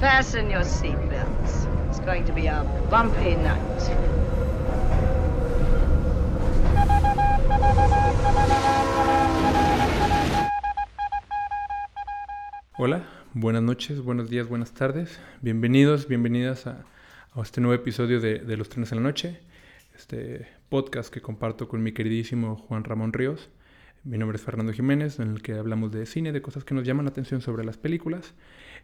[0.00, 1.66] Fasten your seatbelts.
[1.88, 3.60] It's going to be a bumpy night.
[12.76, 15.18] Hola, buenas noches, buenos días, buenas tardes.
[15.40, 16.84] Bienvenidos, bienvenidas a,
[17.42, 19.40] este nuevo episodio de, de, Los Trenes en la Noche,
[19.94, 23.48] este podcast que comparto con mi queridísimo Juan Ramón Ríos.
[24.06, 26.84] Mi nombre es Fernando Jiménez, en el que hablamos de cine, de cosas que nos
[26.84, 28.34] llaman la atención sobre las películas.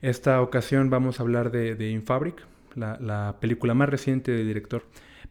[0.00, 2.44] Esta ocasión vamos a hablar de, de Infabric,
[2.74, 4.84] la, la, película más reciente del director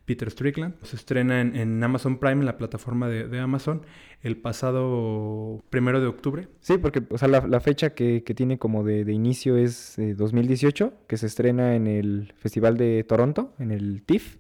[0.06, 0.76] Peter Strickland.
[0.84, 3.82] Se estrena en, en Amazon Prime, en la plataforma de, de, Amazon,
[4.22, 6.48] el pasado primero de octubre.
[6.62, 10.00] Sí, porque o sea, la, la fecha que, que, tiene como de, de inicio es
[10.00, 14.38] eh, 2018, que se estrena en el Festival de Toronto, en el TIFF.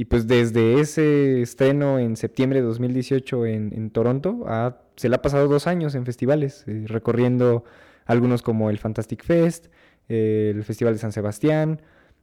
[0.00, 4.46] Y pues desde ese estreno en septiembre de 2018 en, en Toronto,
[4.96, 7.64] se le ha pasado dos años en festivales, eh, recorriendo
[8.06, 9.66] algunos como el Fantastic Fest,
[10.08, 11.82] el Festival de San Sebastián,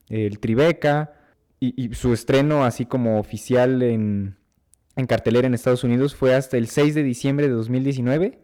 [0.09, 1.14] el Tribeca,
[1.59, 4.38] y, y, su estreno así como oficial en,
[4.95, 8.39] en, cartelera en Estados Unidos fue hasta el 6 de diciembre de 2019.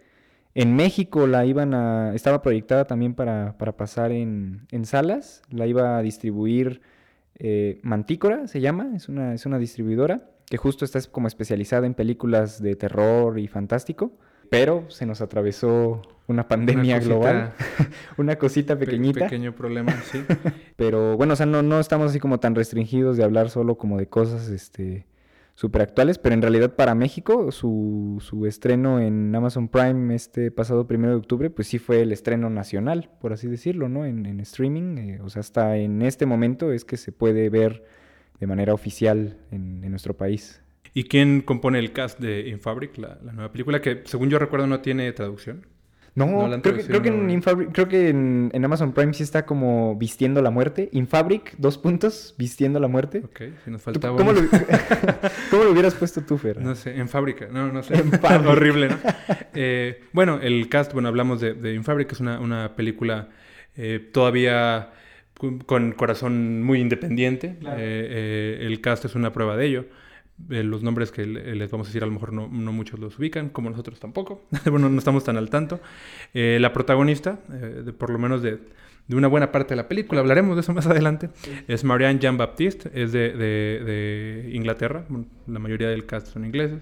[0.54, 5.66] En México la iban a, estaba proyectada también para, para pasar en, en, salas, la
[5.66, 6.82] iba a distribuir
[7.46, 11.94] eh, Mantícora, se llama, es una, es una distribuidora que justo está como especializada en
[11.94, 14.14] películas de terror y fantástico,
[14.50, 17.54] pero se nos atravesó una pandemia una global,
[18.18, 19.20] una cosita pequeñita.
[19.20, 20.24] Pe pequeño problema, sí.
[20.78, 23.98] Pero bueno, o sea, no, no estamos así como tan restringidos de hablar solo como
[23.98, 25.06] de cosas este,
[25.56, 30.88] súper actuales, pero en realidad para México su, su, estreno en Amazon Prime este pasado
[30.88, 34.06] primero de octubre, pues sí fue el estreno nacional, por así decirlo, ¿no?
[34.06, 37.86] En, en streaming, eh, o sea, hasta en este momento es que se puede ver
[38.40, 40.62] de manera oficial en, en nuestro país.
[40.96, 44.68] ¿Y quién compone el cast de Infabric, la, la nueva película que según yo recuerdo
[44.68, 45.66] no tiene traducción?
[46.16, 49.24] No, no creo, que, creo, que en Infabric, creo que en, en, Amazon Prime sí
[49.24, 50.90] está como vistiendo la muerte.
[50.92, 53.24] Infabric, dos puntos, vistiendo la muerte.
[53.26, 54.16] Ok, si nos faltaba.
[54.16, 54.42] ¿Cómo, lo,
[55.50, 56.62] ¿Cómo, lo, hubieras puesto tú, Fer?
[56.62, 57.96] No sé, en fábrica, no, no sé.
[58.48, 58.98] Horrible, ¿no?
[59.56, 63.30] eh, bueno, el cast, bueno, hablamos de, de Infabric, es una, una película
[63.76, 64.92] eh, todavía
[65.66, 67.58] con corazón muy independiente.
[67.60, 67.78] Claro.
[67.80, 69.86] Eh, el cast es una prueba de ello
[70.50, 73.18] eh, los nombres que les vamos a decir a lo mejor no, no, muchos los
[73.20, 74.44] ubican, como nosotros tampoco.
[74.70, 75.80] bueno, no estamos tan al tanto.
[76.34, 78.60] Eh, la protagonista, eh, de, por lo menos de,
[79.08, 81.52] de, una buena parte de la película, hablaremos de eso más adelante, sí.
[81.68, 85.06] es Marianne Jean Baptiste, es de, de Inglaterra,
[85.48, 86.82] la mayoría del cast son ingleses.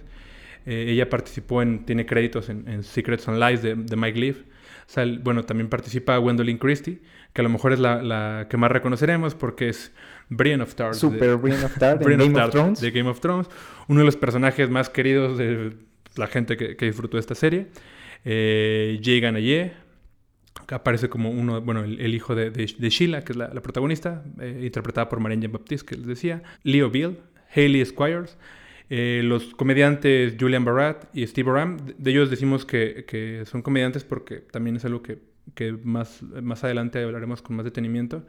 [0.65, 4.37] ella participó en, tiene créditos en, en Secrets and Lies de, Mike Leaf.
[4.39, 6.99] O sea, bueno, también participa Gwendolyn Christie,
[7.33, 9.93] que a lo mejor es la, la que más reconoceremos porque es
[10.31, 10.95] Brienne of Tarth.
[10.95, 12.79] Super Brienne of Tarth, Brienne Game of, Thrones.
[12.79, 13.47] De Game of Thrones.
[13.89, 15.73] Uno de los personajes más queridos de
[16.15, 17.67] la gente que, que disfrutó esta serie.
[18.23, 19.73] Eh, Jay Ganaye,
[20.65, 23.53] que aparece como uno, bueno, el, el hijo de, de, de, Sheila, que es la,
[23.53, 26.41] la protagonista, eh, interpretada por Marianne Baptiste, que les decía.
[26.63, 27.17] Leo Bill,
[27.53, 28.37] Hayley Squires.
[28.89, 34.03] Eh, los comediantes Julian Barat y Steve Oram, de ellos decimos que, que son comediantes
[34.03, 35.19] porque también es algo que,
[35.55, 38.25] que más, más adelante hablaremos con más detenimiento.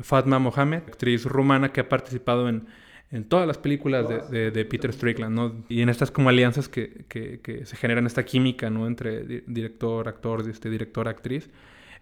[0.00, 2.66] Fatma Mohamed, actriz rumana que ha participado en,
[3.10, 5.64] en todas las películas de, de, de, Peter Strickland, ¿no?
[5.68, 8.86] Y en estas como alianzas que, que, que se generan esta química, ¿no?
[8.86, 11.50] Entre director, actor, este, director, actriz.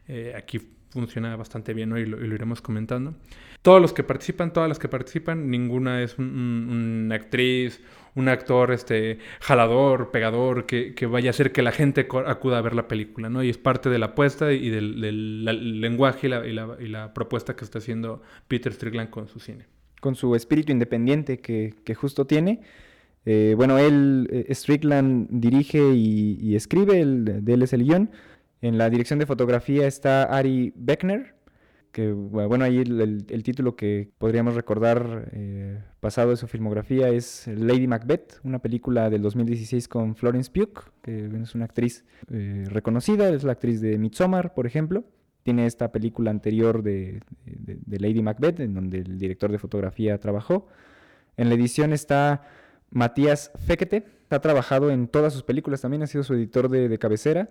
[0.08, 0.60] Eh, aquí
[0.92, 1.98] funciona bastante bien, ¿no?
[1.98, 3.14] Y y lo, iremos comentando.
[3.62, 7.80] Todos los que participan, todas las que participan, ninguna es un, un, una actriz,
[8.14, 12.60] un actor este, jalador, pegador, que, que, vaya a hacer que la gente acuda a
[12.60, 13.42] ver la película, ¿no?
[13.42, 16.76] Y es parte de la apuesta y del, del, del lenguaje y la, y, la,
[16.80, 19.66] y la, propuesta que está haciendo Peter Strickland con su cine.
[20.00, 22.60] Con su espíritu independiente que, que justo tiene.
[23.24, 28.10] Eh, bueno, él, eh, Strickland, dirige y, y escribe, el, de él es el guion.
[28.62, 31.34] En la dirección de fotografía está Ari Beckner,
[31.90, 37.88] que bueno, ahí el, título que podríamos recordar eh, pasado de su filmografía es Lady
[37.88, 43.42] Macbeth, una película del 2016 con Florence Pugh, que es una actriz eh, reconocida, es
[43.42, 45.02] la actriz de Midsommar, por ejemplo.
[45.42, 47.20] Tiene esta película anterior de,
[47.88, 50.68] Lady Macbeth, en donde el director de fotografía trabajó.
[51.36, 52.42] En la edición está
[52.90, 57.48] Matías Fekete, ha trabajado en todas sus películas, también ha sido su editor de cabecera.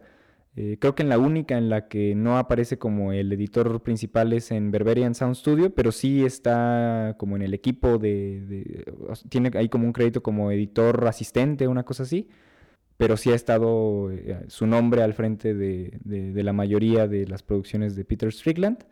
[0.57, 4.33] Eh, creo que en la única en la que no aparece como el editor principal
[4.33, 8.85] es en Berberian Sound Studio, pero sí está como en el equipo de,
[9.29, 12.27] Tiene ahí como un crédito como editor asistente, una cosa así.
[12.97, 17.41] Pero sí ha estado eh, su nombre al frente de, de, la mayoría de las
[17.41, 18.85] producciones de Peter Strickland.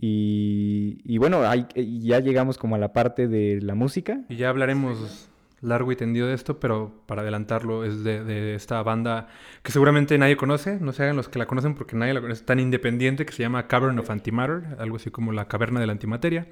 [0.00, 1.66] Y, y bueno, hay,
[2.00, 4.24] ya llegamos como a la parte de la música.
[4.28, 5.28] Y ya hablaremos
[5.64, 9.28] largo y tendido de esto, pero para adelantarlo es de, esta banda
[9.62, 12.44] que seguramente nadie conoce, no se hagan los que la conocen porque nadie la conoce,
[12.44, 15.92] tan independiente que se llama Cavern of Antimatter, algo así como la caverna de la
[15.92, 16.48] antimateria,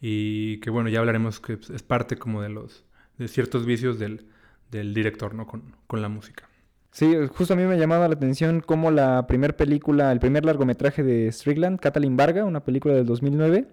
[0.00, 2.84] y que bueno, ya hablaremos que es parte como de los
[3.16, 4.26] de ciertos vicios del,
[4.70, 5.46] director, ¿no?
[5.46, 6.48] Con, con la música.
[6.90, 11.02] Sí, justo a mí me llamaba la atención cómo la primera película, el primer largometraje
[11.02, 13.68] de Strickland, Katalin Varga, una película del 2009,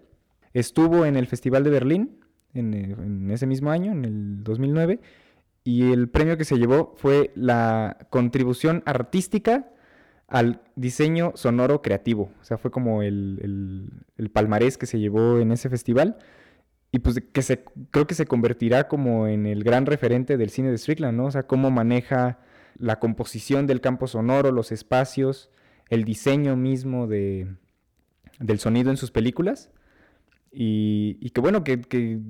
[0.54, 2.25] estuvo en el Festival de Berlín
[2.56, 5.00] eh, en, ese mismo año, en el 2009,
[5.64, 9.70] y el premio que se llevó fue la contribución artística
[10.28, 12.32] al diseño sonoro creativo.
[12.42, 13.92] O sea, fue como el,
[14.34, 16.18] palmarés que se llevó en ese festival.
[16.92, 20.72] Y pues que se, creo que se convertirá como en el gran referente del cine
[20.72, 21.26] de Strickland, ¿no?
[21.26, 22.40] O sea, cómo maneja
[22.78, 25.50] la composición del campo sonoro, los espacios,
[25.90, 27.48] el diseño mismo de,
[28.40, 29.72] del sonido en sus películas.
[30.58, 32.22] Y, que bueno, que,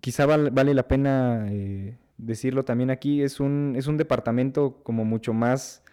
[0.00, 5.32] quizá vale la pena eh, decirlo también aquí, es un, es un departamento como mucho
[5.32, 5.84] más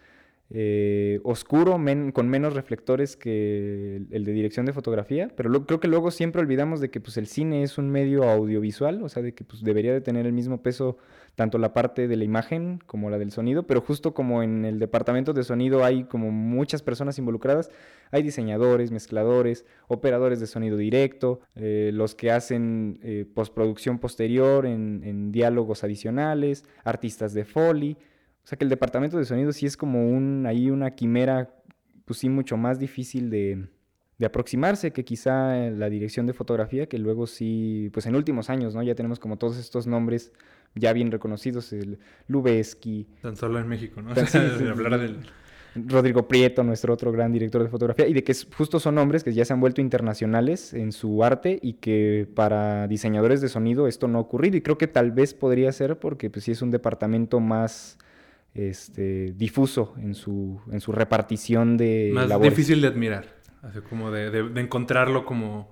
[0.50, 1.72] eh, oscuro,
[2.12, 6.80] con menos reflectores que el, de dirección de fotografía, pero creo que luego siempre olvidamos
[6.80, 9.92] de que pues, el cine es un medio audiovisual, o sea, de que pues, debería
[9.92, 10.98] de tener el mismo peso
[11.34, 14.78] tanto la parte de la imagen como la del sonido, pero justo como en el
[14.78, 17.70] departamento de sonido hay como muchas personas involucradas,
[18.12, 25.02] hay diseñadores, mezcladores, operadores de sonido directo, eh, los que hacen eh, postproducción posterior en,
[25.04, 27.98] en diálogos adicionales, artistas de foley,
[28.46, 31.50] o sea que el departamento de sonido sí es como un, ahí una quimera,
[32.04, 33.66] pues sí, mucho más difícil de,
[34.24, 38.84] aproximarse que quizá la dirección de fotografía, que luego sí, pues en últimos años, ¿no?
[38.84, 40.30] Ya tenemos como todos estos nombres
[40.76, 41.98] ya bien reconocidos, el
[42.28, 43.08] Lubeski.
[43.20, 44.10] Tan solo en México, ¿no?
[44.70, 45.18] hablar del...
[45.74, 49.32] Rodrigo Prieto, nuestro otro gran director de fotografía, y de que justo son nombres que
[49.32, 54.06] ya se han vuelto internacionales en su arte y que para diseñadores de sonido esto
[54.06, 54.56] no ha ocurrido.
[54.56, 57.98] Y creo que tal vez podría ser porque pues sí es un departamento más
[58.56, 64.30] este, difuso en su, en su repartición de Más difícil de admirar, así como de,
[64.30, 65.70] de, encontrarlo como,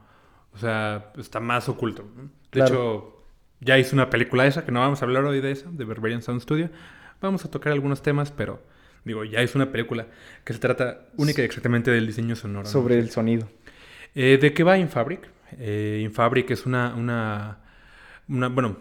[0.53, 2.05] o sea, está más oculto.
[2.53, 3.25] De hecho,
[3.61, 6.23] ya hice una película esa, que no vamos a hablar hoy de esa, de Berberian
[6.23, 6.71] Sound Studio.
[7.21, 8.63] Vamos a tocar algunos temas, pero
[9.05, 10.07] digo, ya es una película
[10.45, 12.67] que se trata única y exactamente del diseño sonoro.
[12.67, 13.49] Sobre el sonido.
[14.15, 15.29] Eh, ¿De qué va Infabric?
[15.59, 17.64] Eh, Infabric es una, una,
[18.29, 18.77] una, bueno,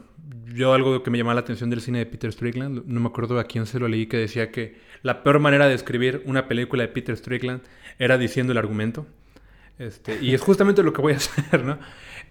[0.53, 3.39] yo algo que me llamaba la atención del cine de Peter Strickland, no me acuerdo
[3.39, 6.83] a quién se lo leí, que decía que la peor manera de escribir una película
[6.83, 7.61] de Peter Strickland
[7.99, 9.05] era diciendo el argumento.
[9.79, 11.79] Este, y es justamente lo que voy a hacer, ¿no?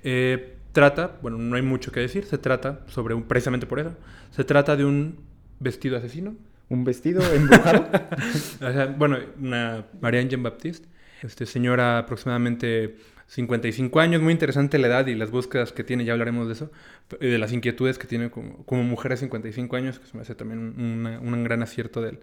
[0.05, 3.97] Eh, trata, bueno, no hay mucho que decir, se trata sobre un, precisamente por eso,
[4.31, 5.19] se trata de un
[5.61, 6.35] vestido asesino.
[6.69, 7.87] ¿Un vestido embrujado?
[8.63, 10.89] o sea, bueno, una Marianne Jean Baptiste,
[11.23, 12.97] este, señora aproximadamente
[13.33, 16.71] 55 años, muy interesante la edad y las búsquedas que tiene, ya hablaremos de eso,
[17.19, 20.35] de las inquietudes que tiene como, como mujer a 55 años, que se me hace
[20.35, 22.21] también un, gran acierto del,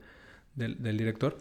[0.53, 1.39] del, director.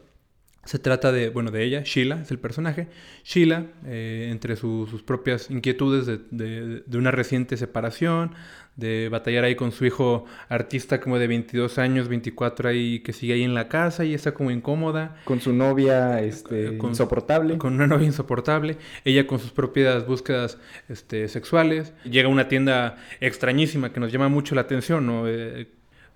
[0.64, 2.88] Se trata de, bueno, de ella, Sheila es el personaje.
[3.24, 8.34] Sheila, eh, entre sus propias inquietudes de, de, de, una reciente separación,
[8.78, 13.34] de batallar ahí con su hijo artista como de 22 años, 24 ahí, que sigue
[13.34, 15.16] ahí en la casa y está como incómoda.
[15.24, 17.58] Con su novia este, eh, insoportable.
[17.58, 18.76] Con una novia insoportable.
[19.04, 20.58] Ella con sus propias búsquedas
[20.88, 21.92] este, sexuales.
[22.04, 25.26] Llega a una tienda extrañísima que nos llama mucho la atención, ¿no?
[25.26, 25.66] Eh,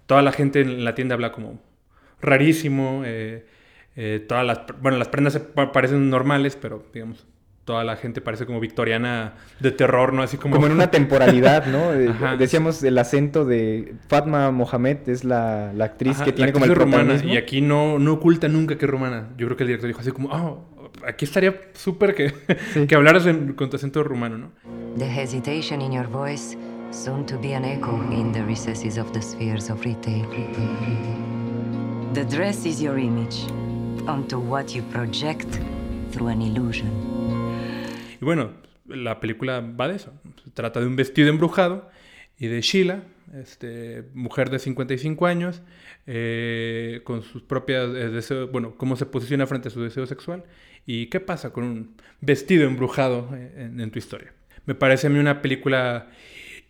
[0.06, 1.60] toda la gente en la tienda habla como
[2.20, 3.02] rarísimo.
[3.04, 3.44] Eh,
[4.26, 5.38] todas las, bueno, las prendas
[5.72, 7.26] parecen normales, pero digamos,
[7.64, 10.22] toda la gente parece como victoriana de terror, ¿no?
[10.22, 10.56] Así como...
[10.56, 11.92] Como en una temporalidad, ¿no?
[12.36, 17.36] Decíamos el acento de Fatma Mohamed es la, actriz que tiene como el rumana y
[17.36, 19.28] aquí no, no oculta nunca que es rumana.
[19.36, 20.64] Yo creo que el director dijo así como, oh,
[21.06, 22.34] aquí estaría súper que,
[22.88, 23.24] que hablaras
[23.56, 24.50] con tu acento rumano, ¿no?
[24.98, 26.56] The hesitation in your voice
[26.90, 30.26] soon to be an echo in the recesses of the spheres of retail.
[32.12, 33.46] The dress is your image
[34.06, 35.48] onto what you project
[36.10, 36.90] through an illusion.
[38.20, 38.52] Y bueno,
[38.86, 40.12] la película va de eso.
[40.44, 41.88] Se trata de un vestido embrujado
[42.38, 43.04] y de Sheila,
[43.34, 45.62] este, mujer de 55 años,
[46.06, 50.44] eh, con sus propias eh, deseos, bueno, cómo se posiciona frente a su deseo sexual
[50.84, 54.32] y qué pasa con un vestido embrujado eh, en, tu historia.
[54.66, 56.10] Me parece a mí una película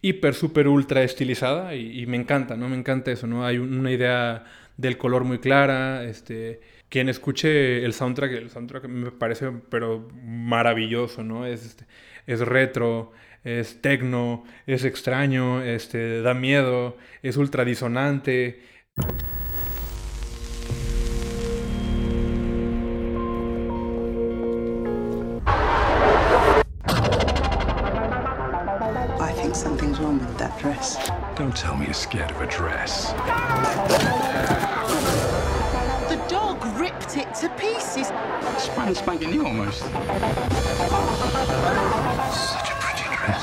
[0.02, 2.68] hiper, super, ultra estilizada y, me encanta, ¿no?
[2.68, 3.46] Me encanta eso, ¿no?
[3.46, 4.44] Hay una idea
[4.76, 6.60] del color muy clara, este,
[6.92, 11.46] quien escuche el soundtrack, el soundtrack me parece pero maravilloso, ¿no?
[11.46, 11.86] Es, este,
[12.26, 13.12] es retro,
[13.44, 18.60] es tecno, es extraño, este, da miedo, es ultra disonante.
[31.34, 33.14] Don't tell me you're scared of a dress.
[37.14, 38.08] Ripped it to pieces.
[38.58, 39.80] Span spanking new almost.
[39.80, 39.90] Such
[42.70, 43.42] a pretty dress.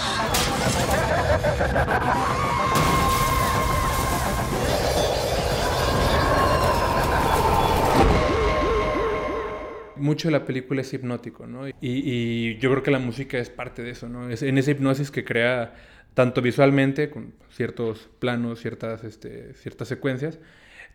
[9.98, 11.68] Mucho de la película es hipnótico, ¿no?
[11.68, 14.30] Y, y yo creo que la música es parte de eso, ¿no?
[14.30, 15.76] Es en esa hipnosis que crea
[16.14, 20.40] tanto visualmente, con ciertos planos, ciertas, este, ciertas secuencias,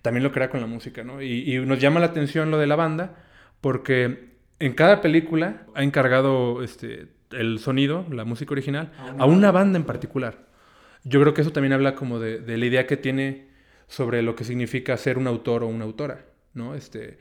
[0.04, 1.22] también lo crea con la música, ¿no?
[1.22, 3.16] Y, y nos llama la atención lo de la banda,
[3.62, 9.78] porque en cada película ha encargado este, el sonido, la música original, a una banda
[9.78, 10.44] en particular.
[11.04, 13.48] Yo creo que eso también habla como de, de la idea que tiene
[13.88, 16.74] sobre lo que significa ser un autor o una autora, ¿no?
[16.74, 17.16] Este,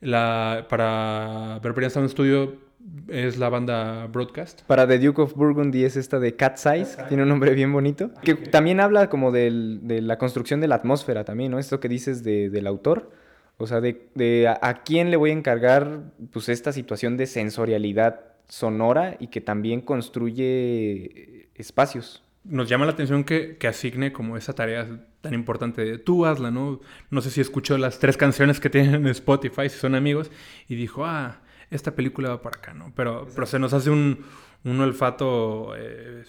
[0.00, 2.63] la, para Berberian Sound Studio
[3.08, 4.62] es la banda Broadcast.
[4.62, 7.72] Para The Duke of Burgundy es esta de Cat Size, que tiene un nombre bien
[7.72, 8.10] bonito.
[8.22, 11.58] Que también habla como del- de la construcción de la atmósfera también, ¿no?
[11.58, 13.10] Esto que dices de- del autor.
[13.56, 16.00] O sea, de, de a, a quién le voy a encargar
[16.32, 22.22] pues esta situación de sensorialidad sonora y que también construye espacios.
[22.44, 24.86] Nos llama la atención que, que asigne como esa tarea
[25.22, 26.80] tan importante de tú hazla, ¿no?
[27.10, 30.30] No sé si escuchó las tres canciones que tienen en Spotify, si son amigos,
[30.68, 31.40] y dijo, ah,
[31.74, 32.92] esta película va por acá, ¿no?
[32.96, 34.24] Pero, pero se nos hace un,
[34.64, 36.22] un olfato eh,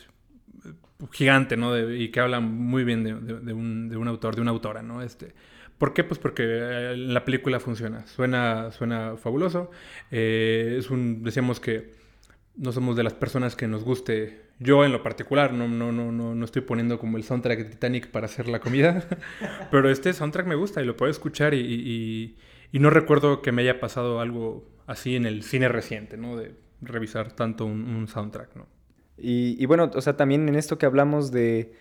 [1.12, 1.74] gigante, ¿no?
[1.74, 4.52] De- y que habla muy bien de, de- de un, de un autor, de una
[4.52, 5.02] autora, ¿no?
[5.02, 5.34] Este,
[5.78, 6.04] ¿Por qué?
[6.06, 9.72] Pues porque eh, la película funciona, suena, suena fabuloso.
[10.10, 11.92] Eh, es un, decíamos que
[12.56, 14.46] no somos de las personas que nos guste.
[14.60, 17.66] Yo en lo particular no, no, no, no, no estoy poniendo como el soundtrack de
[17.66, 19.06] Titanic para hacer la comida,
[19.72, 22.38] pero este soundtrack me gusta y lo puedo escuchar y, y-
[22.72, 26.36] y no recuerdo que me haya pasado algo así en el cine reciente, ¿no?
[26.36, 28.68] De revisar tanto un, un soundtrack, ¿no?
[29.18, 31.74] Y, bueno, o sea, también en esto que hablamos de,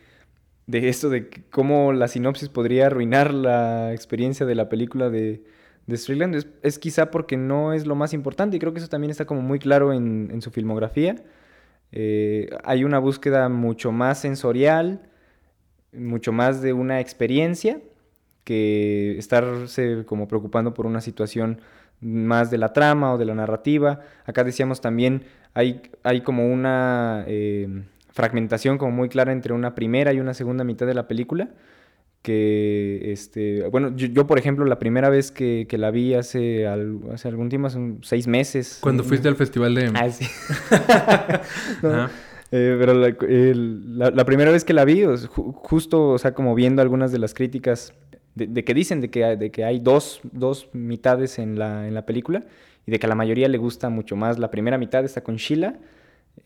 [0.66, 5.44] de esto de cómo la sinopsis podría arruinar la experiencia de la película de,
[5.86, 8.88] de Strickland, es, es quizá porque no es lo más importante y creo que eso
[8.88, 11.16] también está como muy claro en, en su filmografía.
[11.90, 15.10] Eh, hay una búsqueda mucho más sensorial,
[15.92, 17.80] mucho más de una experiencia
[18.44, 21.60] que estarse como preocupando por una situación
[22.04, 24.00] más de la trama o de la narrativa.
[24.26, 25.22] Acá decíamos también,
[25.54, 27.82] hay, hay como una eh,
[28.12, 31.48] fragmentación como muy clara entre una primera y una segunda mitad de la película.
[32.22, 36.66] Que, este, bueno, yo, yo, por ejemplo, la primera vez que, que la vi hace,
[36.66, 38.78] al- hace algún tiempo, hace un- seis meses.
[38.80, 39.92] Cuando un- fuiste al festival de...
[39.94, 40.24] Ah, sí.
[41.82, 42.08] No,
[42.52, 46.80] eh, pero la, la- la primera vez que la vi, justo, o sea, como viendo
[46.82, 47.92] algunas de las críticas
[48.34, 51.86] de, de que dicen de que, hay- de que hay dos, dos mitades en la,
[51.88, 52.42] en la película
[52.86, 55.36] y de que a la mayoría le gusta mucho más la primera mitad, está con
[55.36, 55.76] Sheila,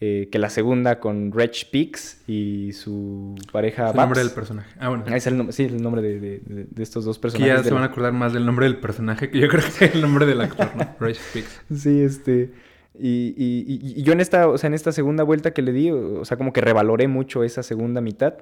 [0.01, 4.71] eh, que la segunda con Reg Peaks y su pareja Es el nombre del personaje.
[4.79, 5.05] Ah, bueno.
[5.09, 7.55] Ah, es el, sí, el nombre de, de- estos dos Que personajes.
[7.55, 9.63] ya de se van la- a acordar más del nombre del personaje que yo creo
[9.79, 10.87] que el nombre del actor, ¿no?
[11.01, 11.63] Ray Speaks.
[11.75, 12.53] Sí, este.
[13.01, 15.73] Y, y- y- y yo en esta, o sea, en esta segunda vuelta que le
[15.73, 18.35] di, o sea, como que revaloré mucho esa segunda mitad.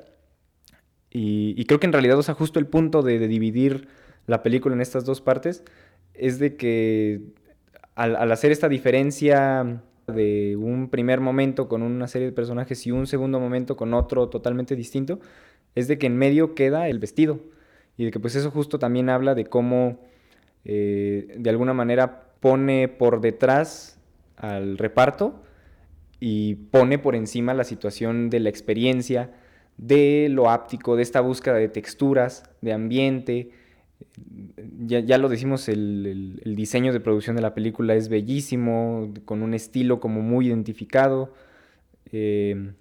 [1.10, 3.88] Y, creo que en realidad, o sea, justo el punto de, dividir
[4.26, 5.64] la película en estas dos partes
[6.14, 7.20] es de que
[7.94, 12.90] al, al hacer esta diferencia de un primer momento con una serie de personajes y
[12.90, 15.20] un segundo momento con otro totalmente distinto,
[15.74, 17.40] es de que en medio queda el vestido.
[17.96, 19.98] Y de que pues eso justo también habla de cómo
[20.64, 23.98] eh, de alguna manera pone por detrás
[24.36, 25.42] al reparto
[26.20, 29.30] y pone por encima la situación de la experiencia,
[29.76, 33.50] de lo áptico, de esta búsqueda de texturas, de ambiente.
[34.86, 39.42] Ya, ya lo decimos, el, el- diseño de producción de la película es bellísimo, con
[39.42, 41.32] un estilo como muy identificado.
[42.12, 42.72] eh,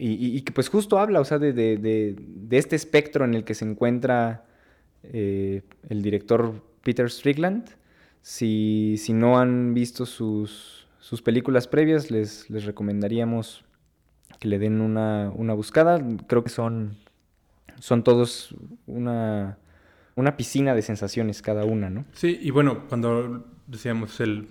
[0.00, 3.42] y, que pues justo habla, o sea, de, de- de- de este espectro en el
[3.44, 4.44] que se encuentra
[5.02, 7.64] eh, el director Peter Strickland.
[8.22, 13.64] Si, si no han visto sus, sus películas previas, les, les recomendaríamos
[14.38, 16.00] que le den una, una buscada.
[16.26, 16.96] Creo que son,
[17.78, 18.54] son todos
[18.86, 19.58] una,
[20.14, 22.04] una piscina de sensaciones cada una, ¿no?
[22.12, 24.48] Sí, y bueno, cuando decíamos el...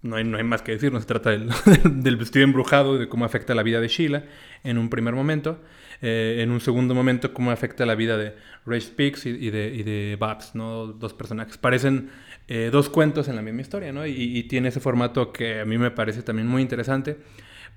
[0.00, 1.50] No hay, no hay más que decir, no se trata del,
[1.84, 4.24] del vestido embrujado, de cómo afecta la vida de Sheila
[4.62, 5.58] en un primer momento.
[6.00, 9.82] Eh, en un segundo momento, cómo afecta la vida de Ray Speaks y, de, y
[9.82, 10.86] de Babs, ¿no?
[10.86, 11.58] Dos personajes.
[11.58, 12.10] Parecen
[12.46, 14.06] eh, dos cuentos en la misma historia, ¿no?
[14.06, 17.18] Y, y tiene ese formato que a mí me parece también muy interesante,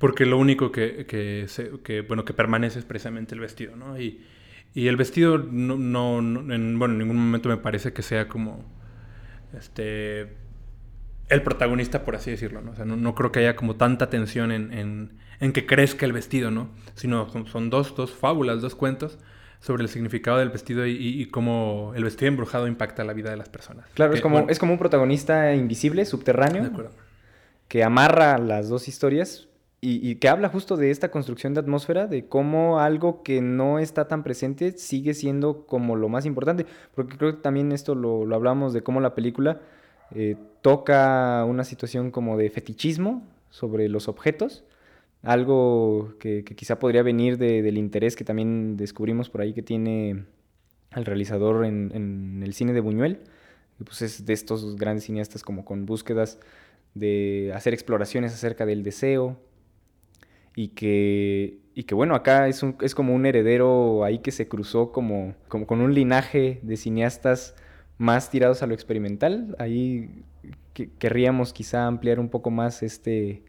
[0.01, 3.97] porque lo único que, que, se- que, bueno, que permanece es precisamente el vestido, ¿no?
[3.99, 4.25] Y,
[4.73, 8.27] y el vestido, no, no, no- en, bueno, en ningún momento me parece que sea
[8.27, 8.65] como,
[9.57, 10.33] este,
[11.29, 12.71] el protagonista, por así decirlo, ¿no?
[12.71, 16.05] O sea, no, no creo que haya como tanta tensión en, en, en que crezca
[16.05, 16.69] el vestido, ¿no?
[16.95, 19.17] Sino son, son dos, dos fábulas, dos cuentos,
[19.59, 23.47] sobre el significado del vestido y, cómo el vestido embrujado impacta la vida de las
[23.47, 23.85] personas.
[23.93, 26.91] Claro, Que, es como, bueno, es como un protagonista invisible, subterráneo, De acuerdo.
[27.67, 29.47] que amarra las dos historias
[29.81, 33.79] y, y que habla justo de esta construcción de atmósfera, de cómo algo que no
[33.79, 36.67] está tan presente sigue siendo como lo más importante.
[36.93, 39.59] Porque creo que también esto lo, lo hablamos de cómo la película
[40.13, 44.63] eh, toca una situación como de fetichismo sobre los objetos.
[45.23, 49.63] Algo que, que quizá podría venir de- del interés que también descubrimos por ahí que
[49.63, 50.25] tiene
[50.95, 53.19] el realizador en, en el cine de Buñuel.
[53.83, 56.39] Pues es de estos grandes cineastas como con búsquedas
[56.93, 59.37] de hacer exploraciones acerca del deseo
[60.55, 64.47] y que, y que bueno, acá es, un- es como un heredero ahí que se
[64.47, 67.55] cruzó como, como con un linaje de cineastas
[67.97, 69.55] más tirados a lo experimental.
[69.59, 70.23] Ahí
[70.73, 73.43] que- querríamos quizá ampliar un poco más este,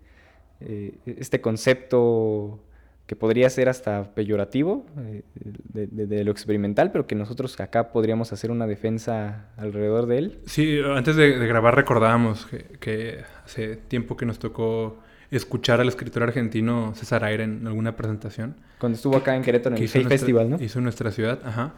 [0.60, 2.62] eh, este concepto
[3.06, 8.50] que podría ser hasta peyorativo eh, de, lo experimental, pero que nosotros acá podríamos hacer
[8.50, 10.38] una defensa alrededor de él.
[10.46, 12.46] Sí, antes de, grabar recordábamos
[12.80, 14.98] que hace tiempo que nos tocó
[15.36, 18.56] escuchar al escritor argentino César Aire en alguna presentación.
[18.78, 20.62] Cuando estuvo acá en Querétaro en el nuestra- Festival, ¿no?
[20.62, 21.74] Hizo en nuestra ciudad, ajá.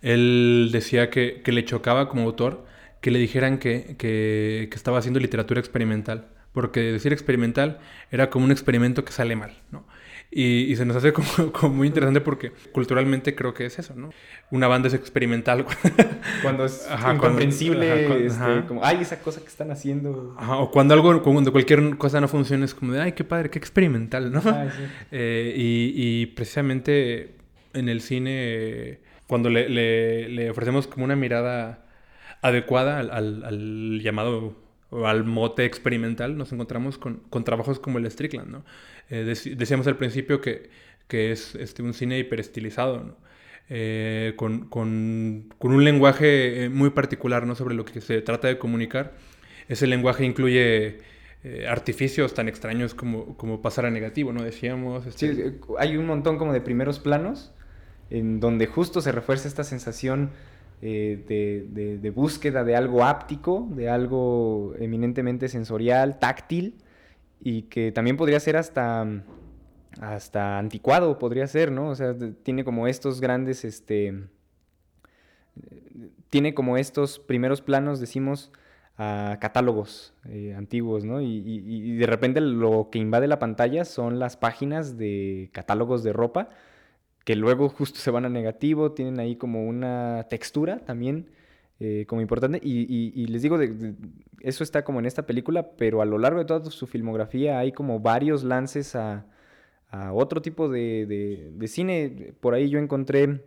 [0.00, 2.64] Él decía que, que le chocaba como autor
[3.00, 6.26] que le dijeran que, que- que estaba haciendo literatura experimental.
[6.52, 7.78] Porque decir experimental
[8.10, 9.86] era como un experimento que sale mal, ¿no?
[10.34, 13.94] Y, y se nos hace como, como muy interesante porque culturalmente creo que es eso,
[13.94, 14.10] ¿no?
[14.50, 15.66] Una banda es experimental.
[16.42, 18.66] Cuando es Ajá, cuando- incomprensible, ajá, cuando- este, ajá.
[18.66, 20.34] como, ay, esa cosa que están haciendo.
[20.38, 23.50] Ajá, o cuando algo, cuando cualquier cosa no funciona es como de, ay, qué padre,
[23.50, 24.40] qué experimental, ¿no?
[24.46, 24.82] Ay, sí.
[25.12, 27.36] Eh, y, y precisamente
[27.74, 31.84] en el cine, cuando le, le- le ofrecemos como una mirada
[32.40, 34.56] adecuada al, al- al llamado
[34.92, 38.64] o al mote experimental, nos encontramos con, con trabajos como el Strickland, ¿no?
[39.10, 40.70] Eh, deci- decíamos al principio que,
[41.08, 43.16] que es este, un cine hiperestilizado, ¿no?
[43.70, 47.54] Eh, con, con- con un lenguaje eh, muy particular, ¿no?
[47.54, 49.14] Sobre lo que se trata de comunicar.
[49.68, 50.98] Ese lenguaje incluye
[51.44, 54.42] eh, artificios tan extraños como, como pasar a negativo, ¿no?
[54.42, 55.04] Decíamos.
[55.14, 57.52] Sí, este, eh, hay un montón como de primeros planos
[58.10, 60.30] en donde justo se refuerza esta sensación
[60.82, 66.76] eh, de, de- búsqueda de algo áptico, de algo eminentemente sensorial, táctil,
[67.40, 69.06] y que también podría ser hasta,
[70.00, 71.88] hasta anticuado, podría ser, ¿no?
[71.90, 74.24] O sea, tiene como estos grandes, este,
[76.30, 78.52] tiene como estos primeros planos, decimos,
[78.98, 81.20] a catálogos eh, antiguos, ¿no?
[81.20, 86.12] Y- y de repente lo que invade la pantalla son las páginas de catálogos de
[86.12, 86.50] ropa,
[87.24, 91.30] que luego justo se van a negativo, tienen ahí como una textura también
[91.80, 92.60] eh, como importante.
[92.62, 93.94] Y, y- y les digo, de-
[94.40, 97.72] eso está como en esta película, pero a lo largo de toda su filmografía hay
[97.72, 99.26] como varios lances a,
[100.14, 101.06] otro tipo de,
[101.68, 102.34] cine.
[102.40, 103.42] Por ahí yo encontré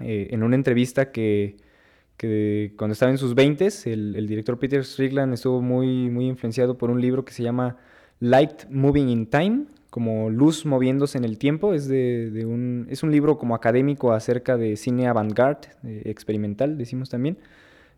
[0.00, 1.56] eh, en una entrevista que,
[2.16, 6.76] que cuando estaba en sus 20 el, el director Peter Strickland estuvo muy, muy influenciado
[6.76, 7.76] por un libro que se llama
[8.20, 11.74] Light Moving in Time, como luz moviéndose en el tiempo.
[11.74, 17.10] Es, de, un, es un libro como académico acerca de cine avant-garde, eh, experimental, decimos
[17.10, 17.38] también.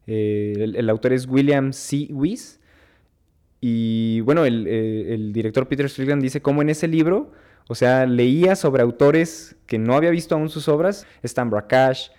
[0.06, 2.08] Eh, el, autor es William C.
[2.10, 2.60] Weiss.
[3.60, 7.32] Y bueno, el, eh, el director Peter Strickland dice cómo en ese libro,
[7.68, 12.10] o sea, leía sobre autores que no había visto aún sus obras, Stan Brakhage,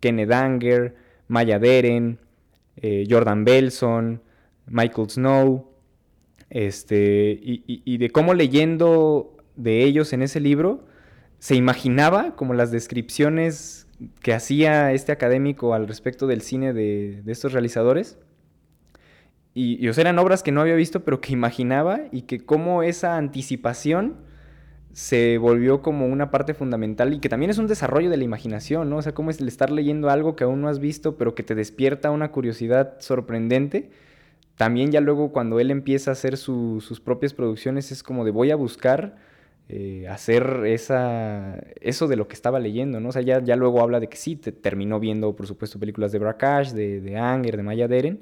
[0.00, 0.94] Kenneth Anger,
[1.28, 2.18] Maya Deren,
[3.08, 4.20] Jordan Belson,
[4.66, 5.75] Michael Snow,
[6.50, 10.84] este, y, y- de cómo leyendo de ellos en ese libro,
[11.38, 13.86] se imaginaba como las descripciones
[14.20, 18.18] que hacía este académico al respecto del cine de, de estos realizadores.
[19.54, 23.16] Y, y, eran obras que no había visto, pero que imaginaba y que como esa
[23.16, 24.16] anticipación
[24.92, 28.90] se volvió como una parte fundamental y que también es un desarrollo de la imaginación,
[28.90, 28.98] ¿no?
[28.98, 31.42] O sea, cómo es el estar leyendo algo que aún no has visto, pero que
[31.42, 33.90] te despierta una curiosidad sorprendente.
[34.56, 38.30] También ya luego cuando él empieza a hacer su- sus propias producciones es como de
[38.30, 39.16] voy a buscar
[39.68, 43.08] eh, hacer esa, eso de lo que estaba leyendo, ¿no?
[43.10, 46.12] O sea, ya, ya luego habla de que sí, te, terminó viendo, por supuesto, películas
[46.12, 48.20] de Brakhage, de, de Anger, de Maya Deren,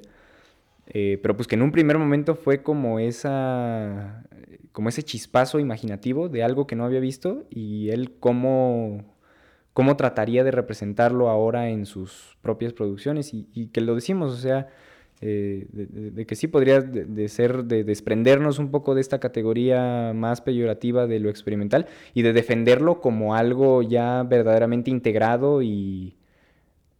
[0.87, 4.23] eh, pero pues que en un primer momento fue como esa,
[4.71, 9.03] como ese chispazo imaginativo de algo que no había visto y él cómo,
[9.73, 14.37] cómo trataría de representarlo ahora en sus propias producciones y, y que lo decimos, o
[14.37, 14.67] sea,
[15.25, 19.19] eh, de, de- de que sí podría de, ser, de desprendernos un poco de esta
[19.19, 26.15] categoría más peyorativa de lo experimental y de defenderlo como algo ya verdaderamente integrado y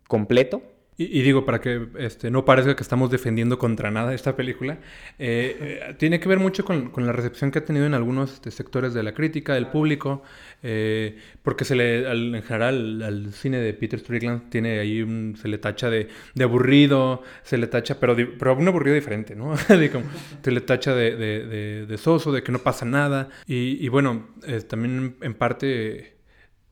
[0.08, 0.62] completo
[0.98, 4.78] Y, digo, para que este, no parezca que estamos defendiendo contra nada esta película,
[5.20, 5.58] eh,
[5.90, 8.94] eh, tiene que ver mucho con, la recepción que ha tenido en algunos este, sectores
[8.94, 10.24] de la crítica, del público,
[10.64, 15.36] eh, porque se le, al- en general al cine de Peter Strickland tiene ahí un,
[15.38, 19.58] se le tacha de, de aburrido, se le tacha, pero, pero un aburrido diferente, ¿no?
[19.68, 21.16] Se le tacha de,
[21.86, 23.30] de, soso, de que no pasa nada.
[23.48, 24.28] Y, bueno,
[24.70, 26.15] también en parte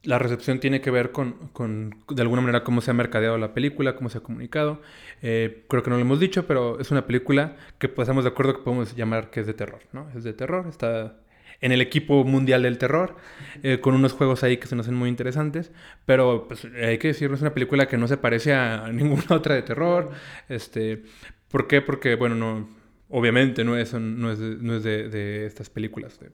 [0.03, 3.53] la recepción tiene que ver con, con, de alguna manera, cómo se ha mercadeado la
[3.53, 4.81] película, cómo se ha comunicado.
[5.21, 8.31] Eh, creo que no lo hemos dicho, pero es una película que pues, estamos de
[8.31, 10.09] acuerdo que podemos llamar que es de terror, ¿no?
[10.15, 11.17] Es de terror, está
[11.61, 13.15] en el equipo mundial del terror,
[13.63, 15.71] eh, con unos juegos ahí que se nos hacen muy interesantes,
[16.05, 19.55] pero pues, hay que decirlo, es una película que no se parece a ninguna otra
[19.55, 20.11] de terror.
[20.49, 21.03] Este,
[21.47, 21.81] ¿Por qué?
[21.81, 22.67] Porque, bueno, no,
[23.07, 26.31] obviamente no es, no es, de, no es de estas películas de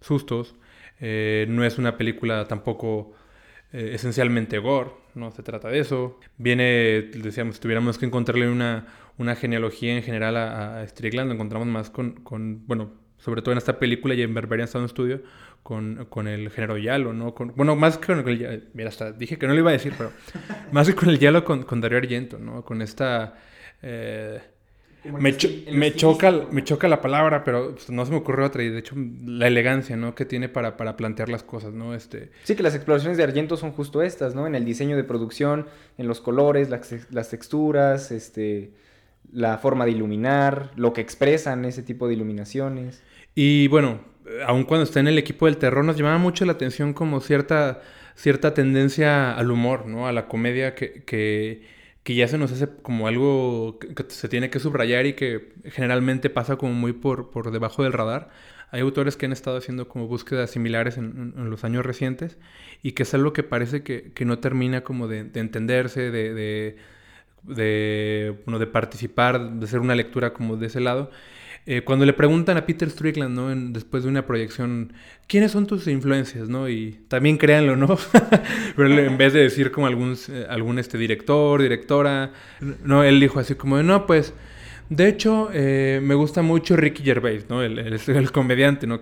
[0.00, 0.54] sustos.
[1.00, 3.12] Eh, no es una película tampoco
[3.72, 6.18] eh, esencialmente gore, no se trata de eso.
[6.38, 8.86] Viene, decíamos, tuviéramos que encontrarle una,
[9.18, 13.58] una genealogía en general a, Strickland, lo encontramos más con, con, bueno, sobre todo en
[13.58, 15.22] esta película y en Berberian Sound Studio,
[15.62, 17.34] con, con el género Yalo, ¿no?
[17.34, 19.74] Con, bueno, más que con el ya- Mira, hasta dije que no lo iba a
[19.74, 20.12] decir, pero
[20.72, 22.64] más que con el Yalo, con, con Dario Argento, ¿no?
[22.64, 23.34] Con esta...
[23.82, 24.40] eh,
[25.04, 28.62] me, cho- me choca, me choca la palabra, pero pues, no se me ocurrió otra.
[28.62, 30.14] Y de hecho, la elegancia, ¿no?
[30.14, 31.94] Que tiene para, para plantear las cosas, ¿no?
[31.94, 34.46] Este, Sí, que las exploraciones de Argento son justo estas, ¿no?
[34.46, 35.66] En el diseño de producción,
[35.98, 38.72] en los colores, las, las texturas, este,
[39.32, 43.02] la forma de iluminar, lo que expresan ese tipo de iluminaciones.
[43.34, 44.00] Y bueno,
[44.46, 47.80] aun cuando está en el equipo del terror, nos llamaba mucho la atención como cierta,
[48.14, 50.06] cierta tendencia al humor, ¿no?
[50.06, 51.62] A la comedia que, que,
[52.02, 56.30] que ya se nos hace como algo que, se tiene que subrayar y que generalmente
[56.30, 58.30] pasa como muy por, por debajo del radar.
[58.70, 62.38] Hay autores que han estado haciendo como búsquedas similares en, los años recientes
[62.82, 66.34] y que es algo que parece que, que no termina como de, de entenderse, de,
[66.34, 66.76] de,
[67.42, 71.10] de, de participar, de hacer una lectura como de ese lado.
[71.64, 73.72] Eh, cuando le preguntan a Peter Strickland, ¿no?
[73.72, 74.92] Después de una proyección,
[75.28, 76.48] ¿quiénes son tus influencias?
[76.68, 77.96] Y también créanlo, ¿no?
[78.76, 83.54] Pero en vez de decir como algún, eh, algún este, director, directora, él dijo así
[83.54, 84.34] como, no, pues,
[84.88, 87.62] de hecho, eh, me gusta mucho Ricky Gervais, ¿no?
[87.62, 88.00] El,
[88.32, 89.00] comediante, ¿no?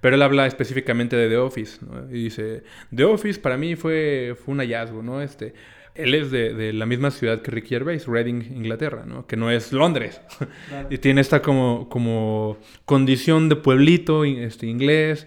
[0.00, 2.08] Pero él habla específicamente de The Office, ¿no?
[2.08, 2.62] Y dice,
[2.94, 5.20] The Office para mí fue, fue un hallazgo, ¿no?
[5.20, 5.54] Este,
[5.94, 9.26] él es de, de la misma ciudad que Ricky Gervais, Reading, Inglaterra, ¿no?
[9.26, 10.20] Que no es Londres.
[10.90, 15.26] y tiene esta como, como condición de pueblito este, inglés.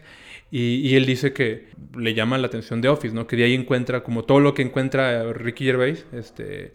[0.51, 3.25] Y, y él dice que le llama la atención The Office, ¿no?
[3.27, 6.73] Que de ahí encuentra como todo lo que encuentra Ricky Gervais, este,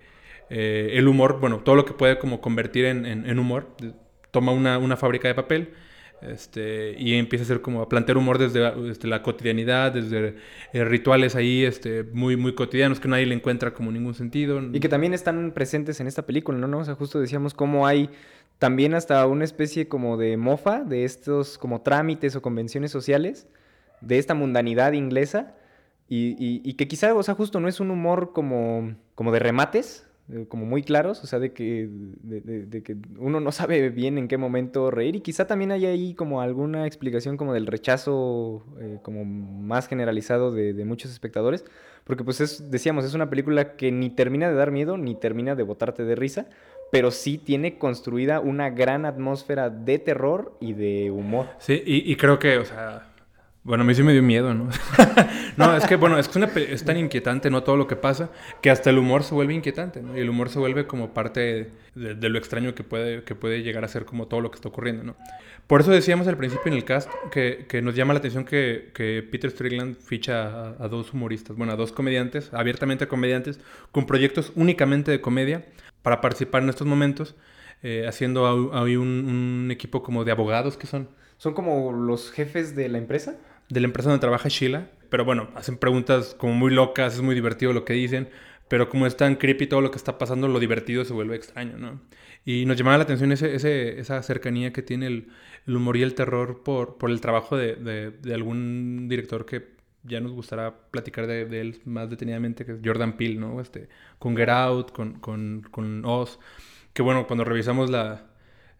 [0.50, 3.68] eh, el humor, bueno, todo lo que puede como convertir en, en- en humor.
[4.30, 5.68] Toma una, una fábrica de papel
[6.22, 10.34] este, y empieza a hacer como a plantear humor desde, desde la cotidianidad, desde
[10.72, 14.60] eh, rituales ahí este, muy, muy cotidianos que nadie le encuentra como ningún sentido.
[14.72, 16.66] Y que también están presentes en esta película, ¿no?
[16.66, 16.78] ¿no?
[16.78, 18.10] O sea, justo decíamos cómo hay
[18.58, 23.46] también hasta una especie como de mofa de estos como trámites o convenciones sociales,
[24.00, 25.54] de esta mundanidad inglesa,
[26.08, 29.38] y, y- y que quizá, o sea, justo no es un humor como, como de
[29.38, 33.50] remates, eh, como muy claros, o sea, de que, de, de- de que uno no
[33.52, 37.54] sabe bien en qué momento reír, y quizá también hay ahí como alguna explicación como
[37.54, 41.64] del rechazo eh, como más generalizado de, de muchos espectadores,
[42.04, 45.54] porque pues es, decíamos, es una película que ni termina de dar miedo, ni termina
[45.54, 46.46] de botarte de risa,
[46.90, 51.46] pero sí tiene construida una gran atmósfera de terror y de humor.
[51.58, 53.12] Sí, y, y creo que, o sea,
[53.68, 54.70] bueno, a mí sí me dio miedo, ¿no?
[55.58, 57.62] no, es que, bueno, es que es, tan inquietante, ¿no?
[57.62, 58.30] Todo lo que pasa,
[58.62, 60.16] que hasta el humor se vuelve inquietante, ¿no?
[60.16, 63.84] Y el humor se vuelve como parte de, lo extraño que puede, que puede llegar
[63.84, 65.16] a ser como todo lo que está ocurriendo, ¿no?
[65.66, 68.90] Por eso decíamos al principio en el cast que, que nos llama la atención que,
[68.94, 73.60] que Peter Strickland ficha a, dos humoristas, bueno, a dos comediantes, abiertamente comediantes,
[73.92, 75.66] con proyectos únicamente de comedia,
[76.00, 77.36] para participar en estos momentos,
[77.82, 82.74] eh, haciendo ahí un, un equipo como de abogados que son ¿Son como los jefes
[82.74, 83.36] de la empresa?
[83.68, 84.90] De la empresa donde trabaja Sheila.
[85.10, 88.28] Pero bueno, hacen preguntas como muy locas, es muy divertido lo que dicen.
[88.68, 91.78] Pero como es tan creepy todo lo que está pasando, lo divertido se vuelve extraño,
[91.78, 92.00] ¿no?
[92.44, 95.28] Y nos llamaba la atención ese, ese- esa cercanía que tiene el,
[95.66, 100.32] humor y el terror por, por el trabajo de, de- algún director que ya nos
[100.32, 103.60] gustará platicar de, de él más detenidamente, que es Jordan Peele, ¿no?
[103.60, 106.38] Este, con Get Out, con, con, con Oz.
[106.92, 108.26] Que bueno, cuando revisamos la,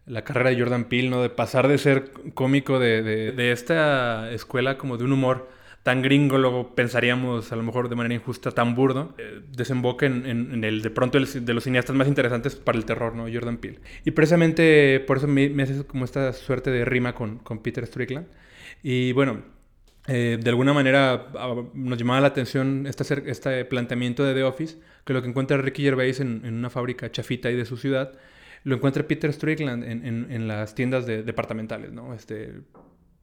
[0.09, 1.21] la carrera de Jordan Peele, ¿no?
[1.21, 5.49] De pasar de ser cómico de, de- de esta escuela como de un humor
[5.83, 10.25] tan gringo, luego pensaríamos a lo mejor de manera injusta, tan burdo, eh, desemboca en,
[10.25, 13.27] en- el de pronto de los cineastas más interesantes para el terror, ¿no?
[13.31, 13.79] Jordan Peele.
[14.05, 17.85] Y precisamente por eso me, me hace como esta suerte de rima con, con Peter
[17.87, 18.27] Strickland.
[18.83, 19.41] Y bueno,
[20.07, 24.77] eh, de alguna manera ah, nos llamaba la atención este, este planteamiento de The Office,
[25.05, 28.13] que lo que encuentra Ricky Gervais en, en una fábrica chafita ahí de su ciudad,
[28.63, 32.13] lo encuentra Peter Strickland en, en- en las tiendas de- departamentales, ¿no?
[32.13, 32.53] Este,